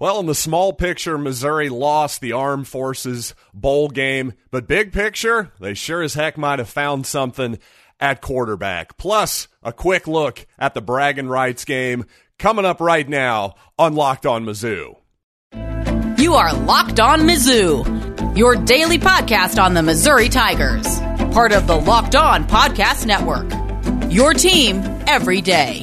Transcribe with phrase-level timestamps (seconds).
[0.00, 5.50] Well, in the small picture, Missouri lost the Armed Forces Bowl game, but big picture,
[5.58, 7.58] they sure as heck might have found something
[7.98, 8.96] at quarterback.
[8.96, 12.04] Plus, a quick look at the bragging rights game
[12.38, 14.94] coming up right now on Locked On Mizzou.
[16.16, 21.00] You are Locked On Mizzou, your daily podcast on the Missouri Tigers,
[21.32, 23.50] part of the Locked On Podcast Network.
[24.12, 25.82] Your team every day.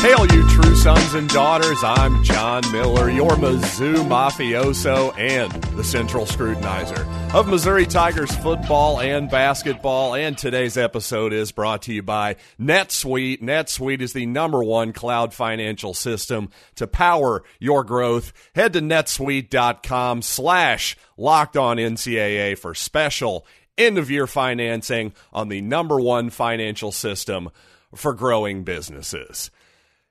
[0.00, 1.84] Hail, you true sons and daughters.
[1.84, 9.30] I'm John Miller, your Mizzou mafioso and the central scrutinizer of Missouri Tigers football and
[9.30, 10.14] basketball.
[10.14, 13.42] And today's episode is brought to you by NetSuite.
[13.42, 18.32] NetSuite is the number one cloud financial system to power your growth.
[18.54, 23.46] Head to netsuite.com slash locked on NCAA for special
[23.76, 27.50] end of year financing on the number one financial system
[27.94, 29.50] for growing businesses.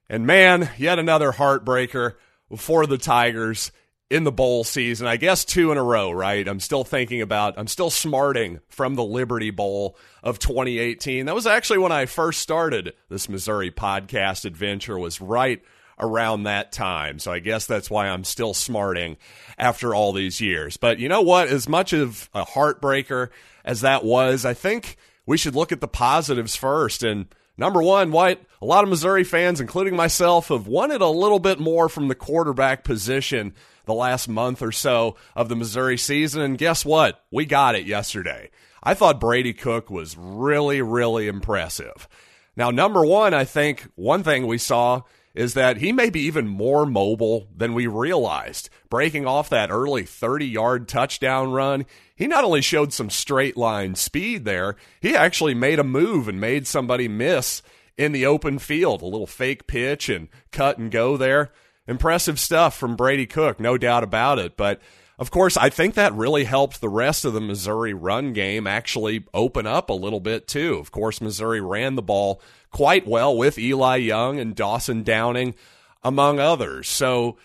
[0.09, 2.15] And man, yet another heartbreaker
[2.57, 3.71] for the Tigers
[4.09, 5.05] in the bowl season.
[5.05, 6.47] I guess two in a row, right?
[6.47, 11.27] I'm still thinking about, I'm still smarting from the Liberty Bowl of 2018.
[11.27, 15.61] That was actually when I first started this Missouri podcast adventure, was right
[15.99, 17.19] around that time.
[17.19, 19.17] So I guess that's why I'm still smarting
[19.57, 20.77] after all these years.
[20.77, 21.49] But you know what?
[21.49, 23.29] As much of a heartbreaker
[23.63, 27.03] as that was, I think we should look at the positives first.
[27.03, 27.27] And
[27.59, 31.59] Number one, White, a lot of Missouri fans, including myself, have wanted a little bit
[31.59, 36.41] more from the quarterback position the last month or so of the Missouri season.
[36.41, 37.21] And guess what?
[37.31, 38.49] We got it yesterday.
[38.81, 42.07] I thought Brady Cook was really, really impressive.
[42.55, 45.01] Now, number one, I think one thing we saw
[45.39, 48.69] is that he may be even more mobile than we realized.
[48.89, 53.95] Breaking off that early 30 yard touchdown run, he not only showed some straight line
[53.95, 57.61] speed there, he actually made a move and made somebody miss
[57.97, 59.01] in the open field.
[59.01, 61.53] A little fake pitch and cut and go there.
[61.87, 64.57] Impressive stuff from Brady Cook, no doubt about it.
[64.57, 64.81] But
[65.19, 69.25] of course, I think that really helped the rest of the Missouri run game actually
[69.33, 70.75] open up a little bit too.
[70.75, 72.41] Of course, Missouri ran the ball
[72.71, 75.55] quite well with Eli Young and Dawson Downing,
[76.03, 76.87] among others.
[76.87, 77.37] So,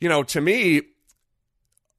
[0.00, 0.82] you know, to me,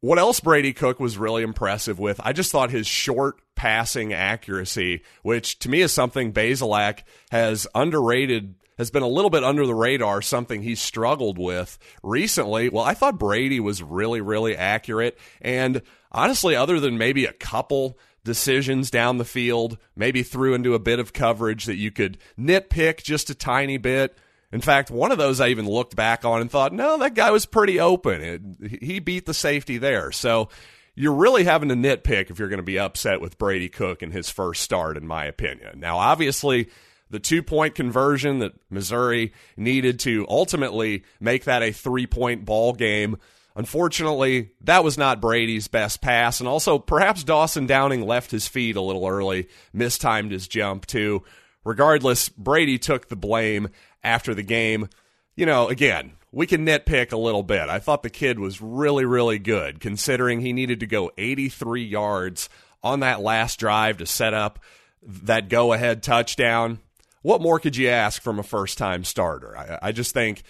[0.02, 5.02] what else Brady Cook was really impressive with, I just thought his short passing accuracy,
[5.24, 7.00] which to me is something Bazelak
[7.31, 12.69] has underrated, has been a little bit under the radar, something he struggled with recently.
[12.69, 15.18] Well, I thought Brady was really, really accurate.
[15.41, 15.81] And
[16.12, 21.00] honestly, other than maybe a couple decisions down the field, maybe threw into a bit
[21.00, 24.18] of coverage that you could nitpick just a tiny bit.
[24.52, 27.31] In fact, one of those I even looked back on and thought, no, that guy
[27.31, 28.22] was pretty open.
[28.22, 30.12] It, he beat the safety there.
[30.12, 30.50] So
[30.96, 34.12] you're really having to nitpick if you're going to be upset with Brady Cook in
[34.12, 35.80] his first start, in my opinion.
[35.80, 36.69] Now, obviously,
[37.09, 42.73] the two point conversion that Missouri needed to ultimately make that a three point ball
[42.73, 43.17] game
[43.55, 46.41] Unfortunately, that was not Brady's best pass.
[46.41, 51.23] And also, perhaps Dawson Downing left his feet a little early, mistimed his jump, too.
[51.63, 53.69] Regardless, Brady took the blame
[54.03, 54.89] after the game.
[55.37, 57.69] You know, again, we can nitpick a little bit.
[57.69, 62.49] I thought the kid was really, really good, considering he needed to go 83 yards
[62.83, 64.59] on that last drive to set up
[65.01, 66.79] that go ahead touchdown.
[67.25, 69.58] What more could you ask from a first time starter?
[69.58, 70.44] I, I just think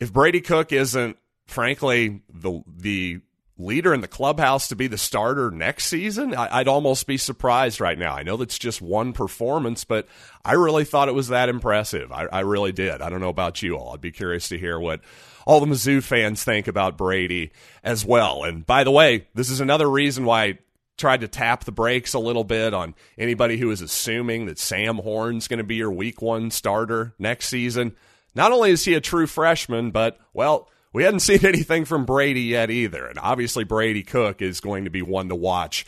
[0.00, 3.20] if Brady Cook isn't frankly, the the
[3.56, 7.80] leader in the clubhouse to be the starter next season, I, would almost be surprised
[7.80, 8.12] right now.
[8.12, 10.08] I know that's just one performance, but
[10.44, 12.10] I really thought it was that impressive.
[12.10, 13.00] I, I really did.
[13.00, 13.94] I don't know about you all.
[13.94, 15.02] I'd be curious to hear what
[15.46, 17.52] all the Mizzou fans think about Brady
[17.84, 18.42] as well.
[18.42, 20.58] And by the way, this is another reason why
[20.96, 24.98] tried to tap the brakes a little bit on anybody who is assuming that Sam
[24.98, 27.96] Horn's going to be your week one starter next season.
[28.34, 32.42] Not only is he a true freshman, but, well, we hadn't seen anything from Brady
[32.42, 33.06] yet either.
[33.06, 35.84] And obviously, Brady Cook is going to be one to watch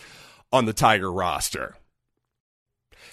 [0.53, 1.77] on the Tiger roster.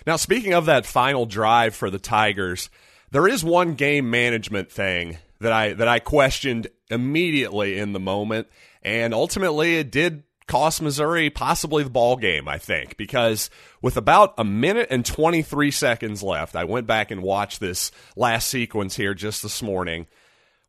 [0.06, 2.70] Now, speaking of that final drive for the Tigers,
[3.12, 8.48] there is one game management thing that I that I questioned immediately in the moment,
[8.81, 13.50] and ultimately it did cost Missouri possibly the ball game, I think, because
[13.81, 18.48] with about a minute and 23 seconds left, I went back and watched this last
[18.48, 20.07] sequence here just this morning.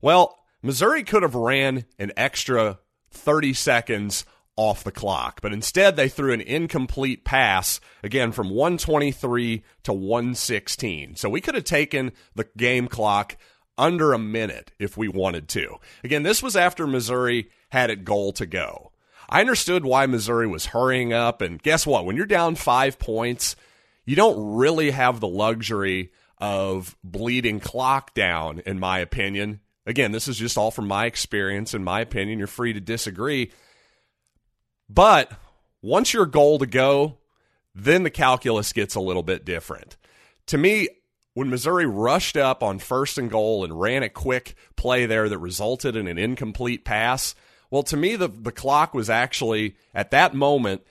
[0.01, 2.79] Well, Missouri could have ran an extra
[3.11, 4.25] 30 seconds
[4.57, 11.17] off the clock, but instead they threw an incomplete pass again from 123 to 116.
[11.17, 13.37] So we could have taken the game clock
[13.77, 15.77] under a minute if we wanted to.
[16.05, 18.93] Again, this was after Missouri had it goal to go.
[19.35, 22.07] I understood why Missouri was hurrying up, and guess what?
[22.07, 23.57] When you're down five points,
[24.07, 30.29] you don't really have the luxury of bleeding clock down, in my opinion Again, this
[30.29, 32.39] is just all from my experience and my opinion.
[32.39, 33.53] You're free to disagree.
[34.89, 35.31] But
[35.83, 37.19] once you're goal to go,
[37.75, 39.97] then the calculus gets a little bit different.
[40.47, 40.89] To me,
[41.35, 45.39] when Missouri rushed up on first and goal and ran a quick play there that
[45.39, 47.35] resulted in an incomplete pass,
[47.75, 50.83] well, to me, the, the clock was actually, at that moment,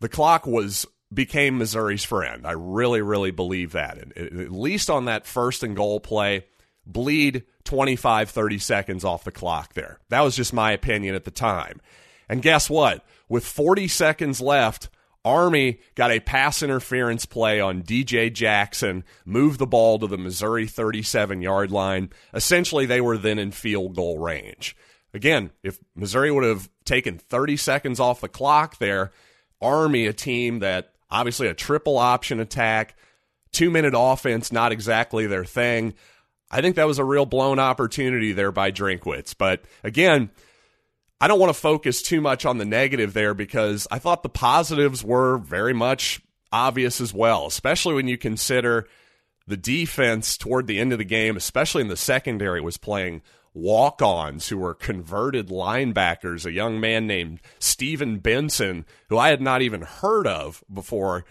[0.00, 2.46] the clock was became Missouri's friend.
[2.46, 3.98] I really, really believe that.
[3.98, 6.46] And at least on that first and goal play,
[6.86, 9.98] bleed 25, 30 seconds off the clock there.
[10.08, 11.82] That was just my opinion at the time.
[12.30, 13.04] And guess what?
[13.28, 14.88] With 40 seconds left,
[15.26, 20.66] Army got a pass interference play on DJ Jackson, moved the ball to the Missouri
[20.66, 22.08] 37 yard line.
[22.32, 24.74] Essentially, they were then in field goal range.
[25.14, 29.12] Again, if Missouri would have taken 30 seconds off the clock there,
[29.60, 32.96] Army, a team that obviously a triple option attack,
[33.52, 35.94] two minute offense, not exactly their thing.
[36.50, 39.34] I think that was a real blown opportunity there by Drinkwitz.
[39.36, 40.30] But again,
[41.20, 44.28] I don't want to focus too much on the negative there because I thought the
[44.28, 46.20] positives were very much
[46.50, 48.86] obvious as well, especially when you consider
[49.46, 53.22] the defense toward the end of the game, especially in the secondary, was playing
[53.54, 56.46] walk ons who were converted linebackers.
[56.46, 61.24] A young man named Stephen Benson, who I had not even heard of before.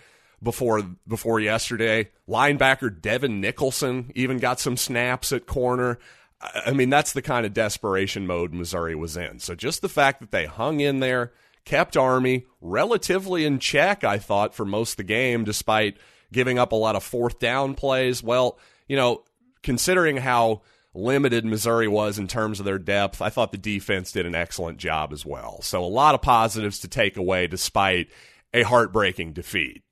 [0.44, 6.00] Before before yesterday, linebacker Devin Nicholson even got some snaps at corner.
[6.42, 9.38] I mean, that's the kind of desperation mode Missouri was in.
[9.38, 11.32] So just the fact that they hung in there,
[11.66, 15.98] kept Army relatively in check, I thought, for most of the game, despite
[16.34, 18.24] giving up a lot of fourth down plays.
[18.24, 18.58] Well,
[18.88, 19.24] you know,
[19.62, 20.62] considering how
[20.94, 24.78] limited Missouri was in terms of their depth, I thought the defense did an excellent
[24.78, 25.62] job as well.
[25.62, 28.10] So a lot of positives to take away despite
[28.54, 29.84] a heartbreaking defeat.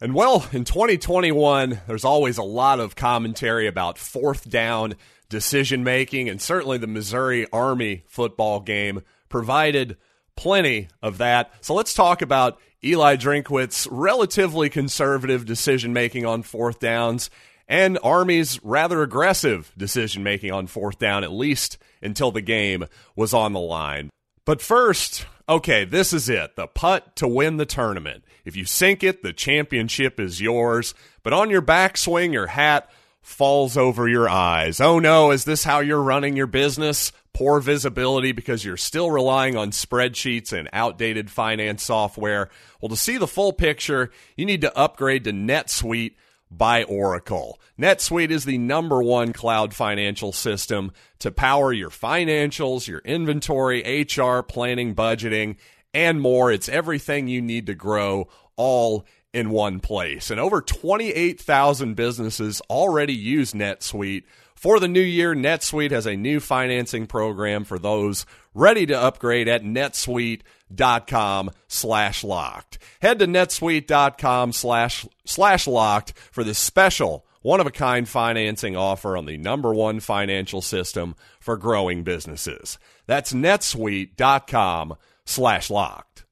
[0.00, 4.94] And well, in 2021, there's always a lot of commentary about fourth down
[5.28, 9.96] decision making, and certainly the Missouri Army football game provided
[10.36, 11.52] plenty of that.
[11.60, 17.28] So let's talk about Eli Drinkwitz's relatively conservative decision making on fourth downs
[17.68, 23.34] and Army's rather aggressive decision making on fourth down, at least until the game was
[23.34, 24.10] on the line.
[24.44, 28.24] But first, okay, this is it the putt to win the tournament.
[28.46, 30.94] If you sink it, the championship is yours.
[31.22, 34.80] But on your backswing, your hat falls over your eyes.
[34.80, 37.12] Oh no, is this how you're running your business?
[37.34, 42.48] Poor visibility because you're still relying on spreadsheets and outdated finance software.
[42.80, 46.14] Well, to see the full picture, you need to upgrade to NetSuite
[46.50, 47.60] by Oracle.
[47.78, 54.42] NetSuite is the number one cloud financial system to power your financials, your inventory, HR,
[54.42, 55.56] planning, budgeting,
[55.92, 56.50] and more.
[56.50, 60.30] It's everything you need to grow all in one place.
[60.30, 64.24] And over 28,000 businesses already use NetSuite.
[64.58, 69.46] For the new year, NetSuite has a new financing program for those ready to upgrade
[69.46, 72.78] at netsuite.com slash locked.
[73.00, 79.16] Head to netsuite.com slash slash locked for this special one of a kind financing offer
[79.16, 82.80] on the number one financial system for growing businesses.
[83.06, 86.24] That's netsuite.com slash locked.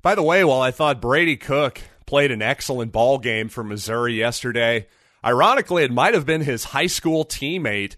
[0.00, 1.80] By the way, while I thought Brady Cook
[2.12, 4.86] played an excellent ball game for Missouri yesterday,
[5.24, 7.96] ironically, it might have been his high school teammate,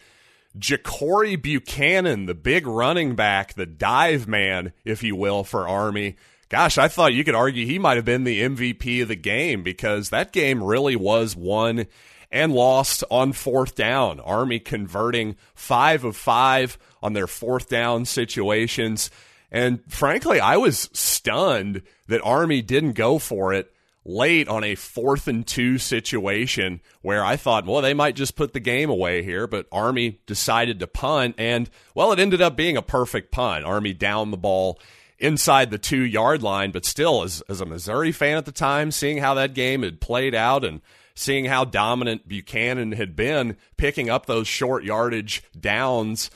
[0.56, 6.14] Jakobi Buchanan, the big running back, the dive man, if you will, for Army.
[6.48, 9.64] Gosh, I thought you could argue he might have been the MVP of the game
[9.64, 11.86] because that game really was won
[12.30, 14.20] and lost on fourth down.
[14.20, 19.10] Army converting five of five on their fourth down situations.
[19.50, 23.73] And frankly, I was stunned that Army didn't go for it
[24.04, 28.52] late on a fourth and two situation where I thought, well, they might just put
[28.52, 31.34] the game away here, but Army decided to punt.
[31.38, 33.64] And, well, it ended up being a perfect punt.
[33.64, 34.78] Army down the ball
[35.18, 38.90] inside the two yard line, but still, as, as a Missouri fan at the time,
[38.90, 40.82] seeing how that game had played out and
[41.14, 46.30] seeing how dominant Buchanan had been picking up those short yardage downs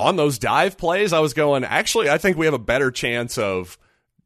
[0.00, 3.36] on those dive plays, I was going, actually, I think we have a better chance
[3.36, 3.78] of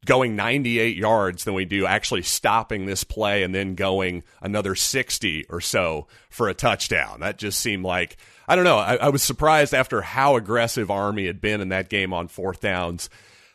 [0.05, 5.47] going 98 yards than we do actually stopping this play and then going another 60
[5.51, 7.21] or so for a touchdown.
[7.21, 11.27] That just seemed like, I don't know, I, I was surprised after how aggressive Army
[11.27, 13.09] had been in that game on fourth downs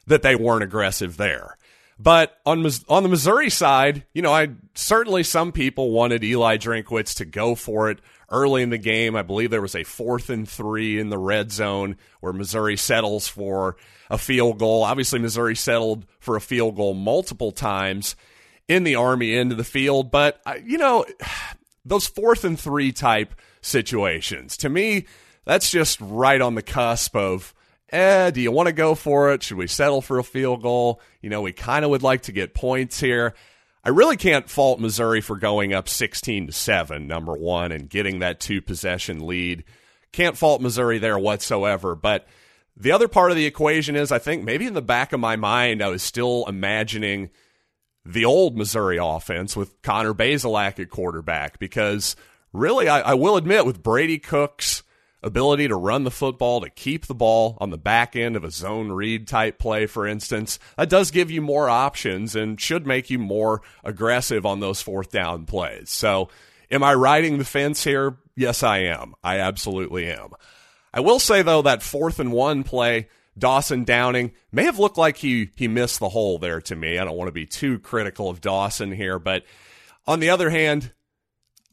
[0.07, 1.57] that they weren't aggressive there.
[2.01, 7.15] But on on the Missouri side, you know, I certainly some people wanted Eli Drinkwitz
[7.17, 9.17] to go for it early in the game.
[9.17, 13.27] I believe there was a fourth and three in the red zone where Missouri settles
[13.27, 13.75] for
[14.09, 14.83] a field goal.
[14.83, 18.15] Obviously, Missouri settled for a field goal multiple times
[18.69, 21.05] in the Army end of the field, but you know,
[21.85, 24.55] those fourth and three type situations.
[24.57, 25.05] To me,
[25.43, 27.53] that's just right on the cusp of
[27.91, 29.43] eh, do you want to go for it?
[29.43, 31.01] Should we settle for a field goal?
[31.21, 33.33] You know, we kind of would like to get points here.
[33.83, 38.19] I really can't fault Missouri for going up 16 to 7, number one, and getting
[38.19, 39.63] that two possession lead.
[40.11, 41.95] Can't fault Missouri there whatsoever.
[41.95, 42.27] But
[42.75, 45.35] the other part of the equation is I think maybe in the back of my
[45.35, 47.29] mind, I was still imagining
[48.05, 52.15] the old Missouri offense with Connor Bazelak at quarterback because
[52.53, 54.83] really, I, I will admit, with Brady Cook's
[55.21, 58.51] ability to run the football, to keep the ball on the back end of a
[58.51, 63.09] zone read type play, for instance, that does give you more options and should make
[63.09, 65.89] you more aggressive on those fourth down plays.
[65.89, 66.29] So,
[66.71, 68.17] am I riding the fence here?
[68.35, 69.15] Yes, I am.
[69.23, 70.29] I absolutely am.
[70.93, 75.17] I will say, though, that fourth and one play, Dawson Downing may have looked like
[75.17, 76.97] he, he missed the hole there to me.
[76.97, 79.43] I don't want to be too critical of Dawson here, but
[80.07, 80.91] on the other hand,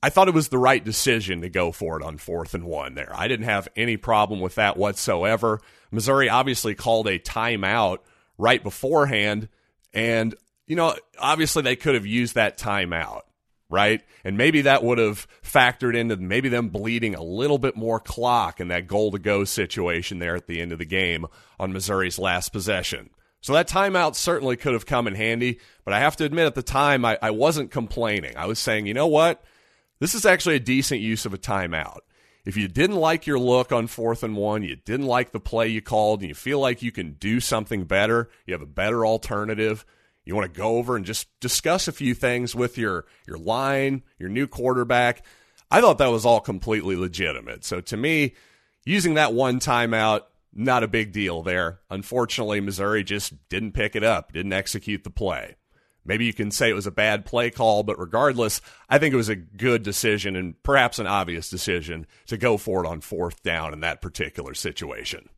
[0.07, 2.95] I thought it was the right decision to go for it on fourth and one
[2.95, 3.13] there.
[3.13, 5.61] I didn't have any problem with that whatsoever.
[5.91, 7.99] Missouri obviously called a timeout
[8.39, 9.49] right beforehand,
[9.93, 10.37] and,
[10.69, 13.23] you know, obviously they could have used that timeout,
[13.69, 14.01] right?
[14.23, 18.61] And maybe that would have factored into maybe them bleeding a little bit more clock
[18.61, 21.27] in that goal to go situation there at the end of the game
[21.59, 23.11] on Missouri's last possession.
[23.41, 26.55] So that timeout certainly could have come in handy, but I have to admit at
[26.55, 28.37] the time I, I wasn't complaining.
[28.37, 29.43] I was saying, you know what?
[29.99, 32.01] This is actually a decent use of a timeout.
[32.45, 35.69] If you didn't like your look on fourth and one, you didn't like the play
[35.69, 39.05] you called, and you feel like you can do something better, you have a better
[39.05, 39.85] alternative,
[40.25, 44.03] you want to go over and just discuss a few things with your, your line,
[44.19, 45.25] your new quarterback.
[45.71, 47.65] I thought that was all completely legitimate.
[47.65, 48.35] So to me,
[48.85, 50.23] using that one timeout,
[50.53, 51.81] not a big deal there.
[51.91, 55.57] Unfortunately, Missouri just didn't pick it up, didn't execute the play.
[56.07, 59.19] Maybe you can say it was a bad play call, but regardless, I think it
[59.19, 63.43] was a good decision and perhaps an obvious decision to go for it on fourth
[63.43, 65.29] down in that particular situation.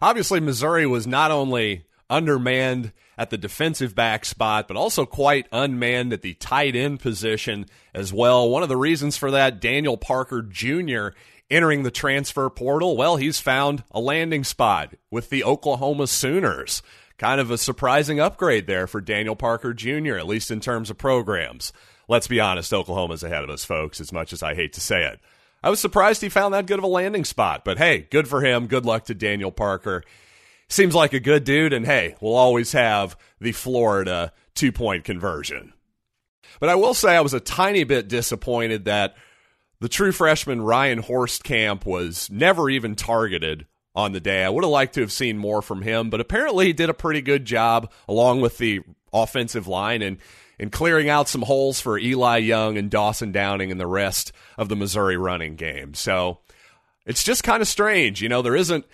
[0.00, 6.12] Obviously, Missouri was not only undermanned at the defensive back spot, but also quite unmanned
[6.12, 8.48] at the tight end position as well.
[8.48, 11.08] One of the reasons for that, Daniel Parker Jr.
[11.50, 16.82] entering the transfer portal, well, he's found a landing spot with the Oklahoma Sooners
[17.18, 20.96] kind of a surprising upgrade there for Daniel Parker Jr., at least in terms of
[20.96, 21.72] programs.
[22.08, 25.04] Let's be honest, Oklahoma's ahead of us, folks, as much as I hate to say
[25.04, 25.20] it.
[25.62, 28.44] I was surprised he found that good of a landing spot, but hey, good for
[28.44, 28.68] him.
[28.68, 30.04] Good luck to Daniel Parker.
[30.68, 35.72] Seems like a good dude, and hey, we'll always have the Florida two point conversion.
[36.60, 39.16] But I will say I was a tiny bit disappointed that
[39.80, 43.66] the true freshman Ryan Hoerstkamp was never even targeted
[43.98, 44.44] on the day.
[44.44, 46.94] I would have liked to have seen more from him, but apparently he did a
[46.94, 50.18] pretty good job along with the offensive line and
[50.56, 54.68] in clearing out some holes for Eli Young and Dawson Downing and the rest of
[54.68, 55.94] the Missouri running game.
[55.94, 56.38] So
[57.06, 58.22] it's just kind of strange.
[58.22, 58.86] You know, there isn't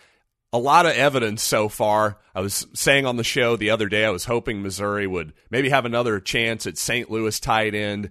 [0.55, 2.17] a lot of evidence so far.
[2.35, 5.69] I was saying on the show the other day, I was hoping Missouri would maybe
[5.69, 7.11] have another chance at St.
[7.11, 8.09] Louis tight end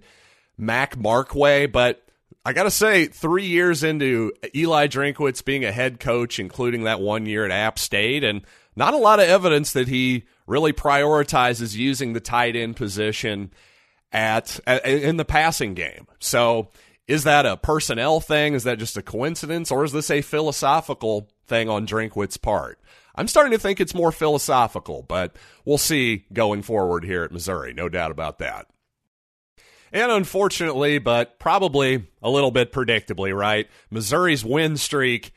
[0.56, 2.03] Mac Markway, but
[2.44, 7.00] I got to say, three years into Eli Drinkwitz being a head coach, including that
[7.00, 8.42] one year at App State, and
[8.76, 13.50] not a lot of evidence that he really prioritizes using the tight end position
[14.12, 16.06] at, at in the passing game.
[16.18, 16.68] So,
[17.08, 18.54] is that a personnel thing?
[18.54, 22.78] Is that just a coincidence, or is this a philosophical thing on Drinkwitz's part?
[23.14, 27.72] I'm starting to think it's more philosophical, but we'll see going forward here at Missouri.
[27.72, 28.66] No doubt about that.
[29.94, 33.68] And unfortunately, but probably a little bit predictably, right?
[33.92, 35.32] Missouri's win streak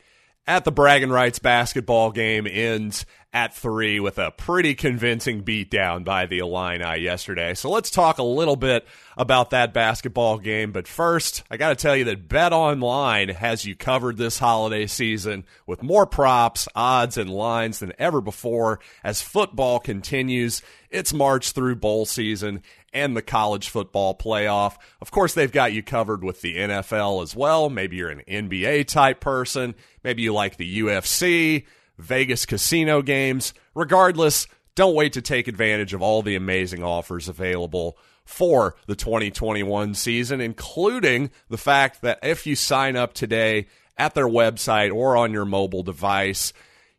[0.48, 6.24] at the Bragging Rights basketball game ends at three with a pretty convincing beatdown by
[6.24, 7.52] the Illini yesterday.
[7.54, 8.86] So let's talk a little bit
[9.18, 10.72] about that basketball game.
[10.72, 14.86] But first, I got to tell you that Bet Online has you covered this holiday
[14.86, 21.52] season with more props, odds, and lines than ever before as football continues its march
[21.52, 22.62] through bowl season
[22.94, 24.76] and the college football playoff.
[25.02, 27.68] Of course, they've got you covered with the NFL as well.
[27.68, 29.74] Maybe you're an NBA type person.
[30.02, 31.66] Maybe you like the UFC,
[31.98, 33.52] Vegas casino games.
[33.74, 39.94] Regardless, don't wait to take advantage of all the amazing offers available for the 2021
[39.94, 45.32] season, including the fact that if you sign up today at their website or on
[45.32, 46.52] your mobile device,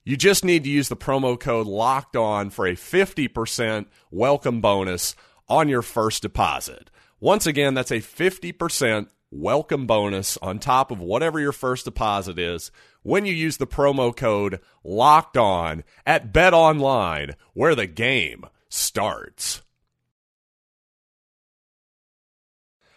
[0.04, 5.16] you just need to use the promo code locked on for a 50% welcome bonus
[5.48, 6.90] on your first deposit.
[7.20, 12.72] Once again, that's a 50% welcome bonus on top of whatever your first deposit is
[13.04, 19.62] when you use the promo code locked on at bet online where the game starts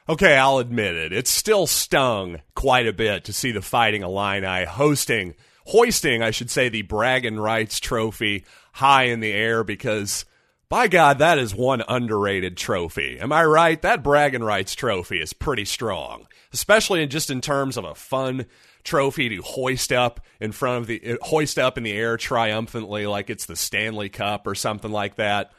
[0.09, 1.13] Okay, I'll admit it.
[1.13, 5.35] It still stung quite a bit to see the Fighting Illini hosting,
[5.67, 10.25] hoisting, I should say, the Bragging Rights Trophy high in the air because,
[10.73, 13.19] by God, that is one underrated trophy.
[13.21, 13.83] Am I right?
[13.83, 18.47] That Bragging Rights Trophy is pretty strong, especially in just in terms of a fun
[18.83, 23.07] trophy to hoist up in front of the eh, hoist up in the air triumphantly
[23.07, 25.53] like it's the Stanley Cup or something like that.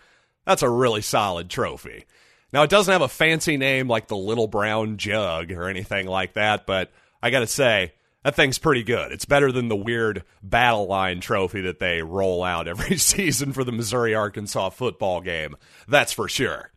[0.47, 2.05] That's a really solid trophy.
[2.51, 6.33] Now, it doesn't have a fancy name like the Little Brown Jug or anything like
[6.33, 6.91] that, but
[7.21, 7.93] I got to say,
[8.23, 9.11] that thing's pretty good.
[9.11, 13.63] It's better than the weird battle line trophy that they roll out every season for
[13.63, 15.55] the Missouri Arkansas football game.
[15.87, 16.71] That's for sure.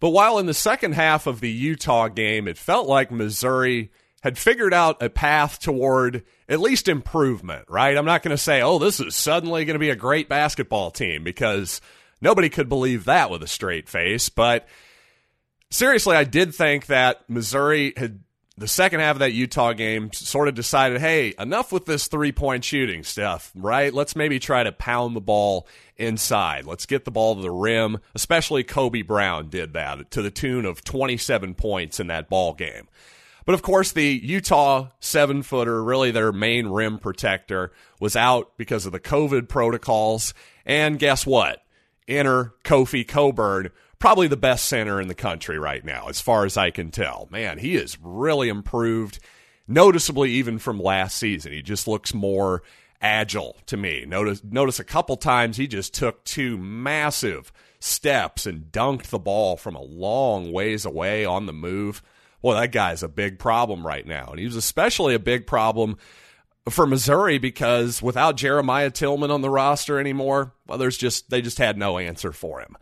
[0.00, 4.38] But while in the second half of the Utah game, it felt like Missouri had
[4.38, 7.96] figured out a path toward at least improvement, right?
[7.96, 10.90] I'm not going to say, oh, this is suddenly going to be a great basketball
[10.90, 11.80] team because
[12.20, 14.28] nobody could believe that with a straight face.
[14.28, 14.66] But
[15.70, 18.21] seriously, I did think that Missouri had
[18.58, 22.32] the second half of that Utah game sort of decided, hey, enough with this three
[22.32, 23.92] point shooting stuff, right?
[23.92, 25.66] Let's maybe try to pound the ball
[25.96, 26.66] inside.
[26.66, 27.98] Let's get the ball to the rim.
[28.14, 32.88] Especially Kobe Brown did that to the tune of 27 points in that ball game.
[33.44, 38.86] But of course, the Utah seven footer, really their main rim protector, was out because
[38.86, 40.34] of the COVID protocols.
[40.64, 41.64] And guess what?
[42.06, 43.70] Enter Kofi Cockburn,
[44.02, 47.28] probably the best center in the country right now, as far as I can tell.
[47.30, 49.20] Man, he has really improved,
[49.68, 51.52] noticeably even from last season.
[51.52, 52.64] He just looks more
[53.00, 54.04] agile to me.
[54.04, 59.56] Notice, notice a couple times he just took two massive steps and dunked the ball
[59.56, 62.02] from a long ways away on the move.
[62.42, 64.30] Well, that guy's a big problem right now.
[64.30, 65.96] And he was especially a big problem
[66.68, 71.58] for Missouri because without Jeremiah Tilmon on the roster anymore, well, there's just they just
[71.58, 72.76] had no answer for him.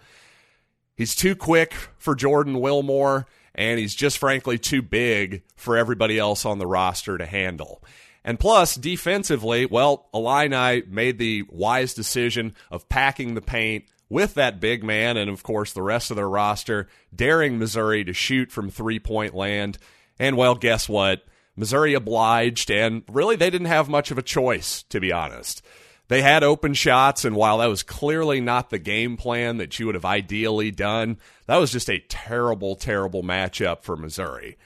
[1.00, 6.44] He's too quick for Jordan Wilmore, and he's just frankly too big for everybody else
[6.44, 7.82] on the roster to handle.
[8.22, 14.60] And plus, defensively, well, Illini made the wise decision of packing the paint with that
[14.60, 18.68] big man and, of course, the rest of their roster, daring Missouri to shoot from
[18.68, 19.78] three point land.
[20.18, 21.24] And, well, guess what?
[21.56, 25.62] Missouri obliged, and really they didn't have much of a choice, to be honest.
[26.10, 29.86] They had open shots, and while that was clearly not the game plan that you
[29.86, 34.58] would have ideally done, that was just a terrible, terrible matchup for Missouri.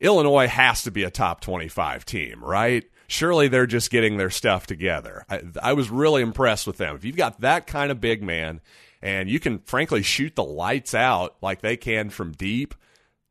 [0.00, 2.82] Illinois has to be a top 25 team, right?
[3.06, 5.24] Surely they're just getting their stuff together.
[5.30, 6.96] I, I was really impressed with them.
[6.96, 8.60] If you've got that kind of big man
[9.00, 12.74] and you can frankly shoot the lights out like they can from deep,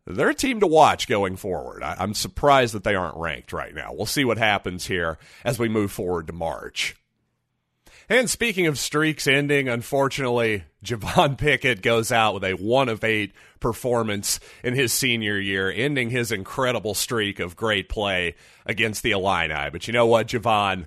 [0.05, 1.83] they're a team to watch going forward.
[1.83, 3.91] I, am surprised that they aren't ranked right now.
[3.91, 6.95] We'll see what happens here as we move forward to March.
[8.09, 13.33] And speaking of streaks ending, unfortunately, Javon Pickett goes out with a one of eight
[13.59, 19.69] performance in his senior year, ending his incredible streak of great play against the Illini.
[19.71, 20.85] But you know what, Javon?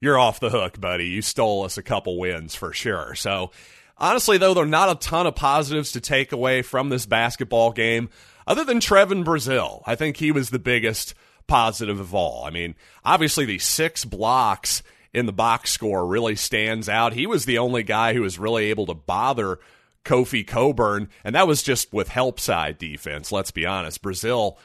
[0.00, 1.08] You're off the hook, buddy.
[1.08, 3.14] You stole us a couple wins for sure.
[3.16, 3.50] So,
[3.98, 7.72] honestly, though, there are not a ton of positives to take away from this basketball
[7.72, 8.08] game,
[8.46, 9.82] other than Trevon Brazile.
[9.86, 11.14] I think he was the biggest
[11.48, 12.44] positive of all.
[12.44, 17.12] I mean, obviously, the six blocks in the box score really stands out.
[17.12, 19.58] He was the only guy who was really able to bother
[20.04, 24.02] Kofi Cockburn, and that was just with help side defense, let's be honest.
[24.02, 24.56] Brazile,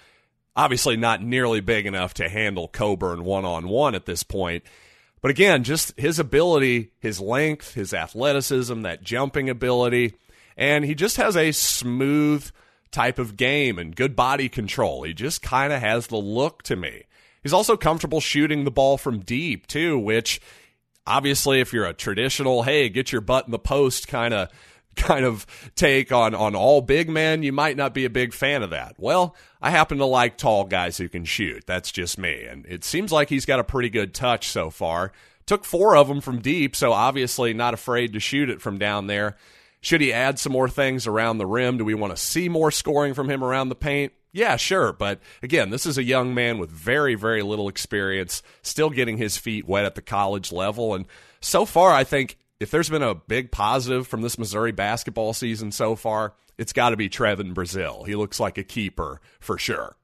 [0.55, 4.63] obviously not nearly big enough to handle Cockburn one on one at this point.
[5.21, 10.13] But again, just his ability, his length, his athleticism, that jumping ability,
[10.55, 12.49] and he just has a smooth
[12.91, 15.03] type of game and good body control.
[15.03, 17.03] He just kind of has the look to me.
[17.45, 20.41] He's also comfortable shooting the ball from deep, too, which
[21.05, 24.49] obviously if you're a traditional, hey, get your butt in the post kind of
[24.95, 28.63] kind of take on on all big men, you might not be a big fan
[28.63, 28.95] of that.
[28.97, 31.67] Well, I happen to like tall guys who can shoot.
[31.67, 32.45] That's just me.
[32.45, 35.11] And it seems like he's got a pretty good touch so far.
[35.45, 39.05] Took four of them from deep, so obviously not afraid to shoot it from down
[39.05, 39.37] there.
[39.81, 41.77] Should he add some more things around the rim?
[41.77, 44.13] Do we want to see more scoring from him around the paint?
[44.35, 44.91] Yeah, sure.
[44.91, 49.37] But again, this is a young man with very, very little experience, still getting his
[49.37, 50.93] feet wet at the college level.
[50.93, 51.05] And
[51.39, 55.71] so far, I think if there's been a big positive from this Missouri basketball season
[55.71, 58.05] so far, it's got to be Trevon Brazile.
[58.05, 59.95] He looks like a keeper for sure.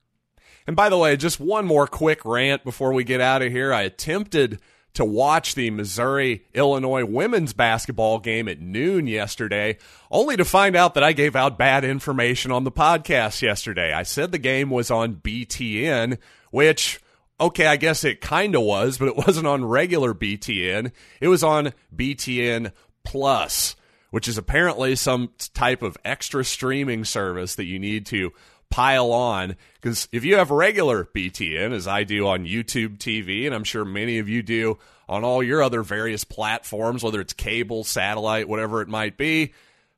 [0.66, 3.74] And by the way, just one more quick rant before we get out of here.
[3.74, 4.62] I attempted
[4.94, 9.78] to watch the Missouri Illinois women's basketball game at noon yesterday,
[10.10, 13.94] only to find out that I gave out bad information on the podcast yesterday.
[13.94, 16.18] I said the game was on BTN,
[16.52, 17.00] which,
[17.40, 20.92] okay, I guess it kind of was, but it wasn't on regular BTN.
[21.22, 22.72] It was on BTN
[23.04, 23.76] Plus,
[24.10, 28.32] which is apparently some type of extra streaming service that you need to
[28.72, 33.54] pile on because if you have regular BTN, as I do on YouTube TV, and
[33.54, 37.84] I'm sure many of you do on all your other various platforms, whether it's cable,
[37.84, 39.54] satellite, whatever it might be,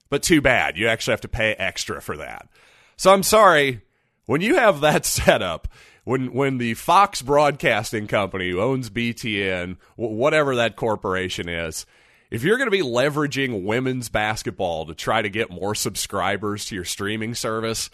[0.09, 0.77] but too bad.
[0.77, 2.49] You actually have to pay extra for that.
[2.97, 3.81] So I'm sorry,
[4.25, 5.67] when you have that set up,
[6.03, 11.85] when when the Fox Broadcasting Company who owns BTN, whatever that corporation is,
[12.33, 16.75] if you're going to be leveraging women's basketball to try to get more subscribers to
[16.75, 17.89] your streaming service,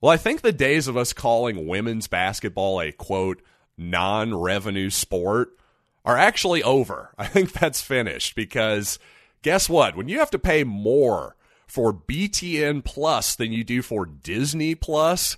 [0.00, 3.42] well, I think the days of us calling women's basketball a quote
[3.76, 5.56] non-revenue sport
[6.04, 7.10] are actually over.
[7.18, 8.98] I think that's finished because
[9.42, 9.96] guess what?
[9.96, 11.36] When you have to pay more
[11.66, 15.36] for BTN Plus than you do for Disney Plus,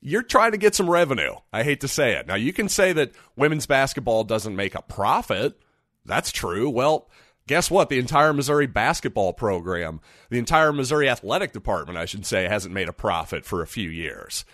[0.00, 1.34] you're trying to get some revenue.
[1.52, 2.26] I hate to say it.
[2.26, 5.58] Now, you can say that women's basketball doesn't make a profit.
[6.04, 6.70] That's true.
[6.70, 7.08] Well,
[7.46, 7.88] guess what?
[7.88, 12.88] The entire Missouri basketball program, the entire Missouri athletic department, I should say, hasn't made
[12.88, 14.44] a profit for a few years.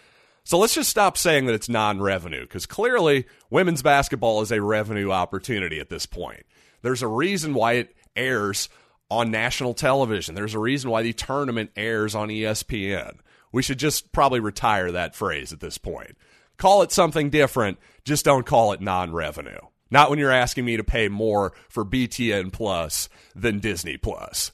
[0.45, 4.61] So let's just stop saying that it's non revenue because clearly women's basketball is a
[4.61, 6.45] revenue opportunity at this point.
[6.83, 8.69] There's a reason why it airs
[9.11, 13.19] on national television, there's a reason why the tournament airs on ESPN.
[13.53, 16.17] We should just probably retire that phrase at this point.
[16.57, 19.59] Call it something different, just don't call it non revenue.
[19.93, 24.51] Not when you're asking me to pay more for BTN Plus than Disney Plus.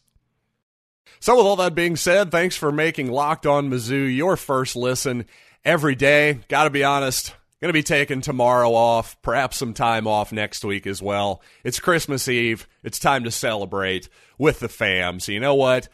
[1.20, 5.26] So, with all that being said, thanks for making Locked On Mizzou your first listen
[5.64, 6.40] every day.
[6.48, 11.00] Gotta be honest, gonna be taking tomorrow off, perhaps some time off next week as
[11.00, 11.40] well.
[11.62, 12.66] It's Christmas Eve.
[12.82, 15.20] It's time to celebrate with the fam.
[15.20, 15.88] So, you know what?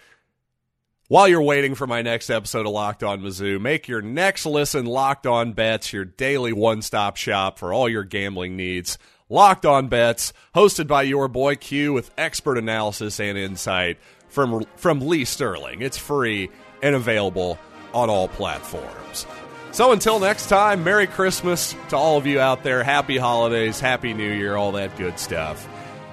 [1.08, 4.86] While you're waiting for my next episode of Locked On Mizzou, make your next listen
[4.86, 8.96] Locked On Bets your daily one stop shop for all your gambling needs.
[9.34, 15.00] Locked On Bets, hosted by your boy Q with expert analysis and insight from, from
[15.00, 15.82] Lee Sterling.
[15.82, 17.58] It's free and available
[17.92, 19.26] on all platforms.
[19.72, 22.84] So until next time, Merry Christmas to all of you out there.
[22.84, 25.68] Happy holidays, Happy New Year, all that good stuff.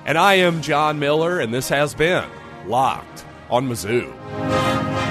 [0.07, 2.27] And I am John Miller, and this has been
[2.65, 5.10] Locked on Mizzou.